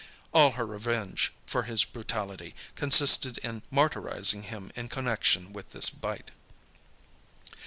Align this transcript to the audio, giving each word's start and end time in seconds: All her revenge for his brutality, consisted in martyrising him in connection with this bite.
All 0.33 0.53
her 0.53 0.65
revenge 0.65 1.31
for 1.45 1.61
his 1.61 1.83
brutality, 1.83 2.55
consisted 2.73 3.37
in 3.45 3.61
martyrising 3.71 4.45
him 4.45 4.71
in 4.75 4.89
connection 4.89 5.53
with 5.53 5.73
this 5.73 5.91
bite. 5.91 6.31